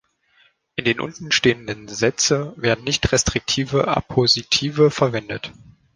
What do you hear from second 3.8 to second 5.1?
Appositive